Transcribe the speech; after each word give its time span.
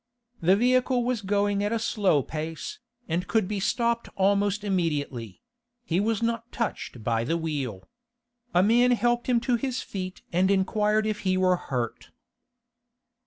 The 0.41 0.55
vehicle 0.55 1.03
was 1.03 1.21
going 1.21 1.63
at 1.63 1.71
a 1.71 1.77
slow 1.77 2.23
pace, 2.23 2.79
and 3.07 3.27
could 3.27 3.47
be 3.47 3.59
stopped 3.59 4.09
almost 4.15 4.63
immediately; 4.63 5.43
he 5.85 5.99
was 5.99 6.23
not 6.23 6.51
touched 6.51 7.03
by 7.03 7.23
the 7.23 7.37
wheel. 7.37 7.87
A 8.51 8.63
man 8.63 8.93
helped 8.93 9.27
him 9.27 9.39
to 9.41 9.57
his 9.57 9.83
feet 9.83 10.23
and 10.33 10.49
inquired 10.49 11.05
if 11.05 11.19
he 11.19 11.37
were 11.37 11.55
hurt. 11.55 12.09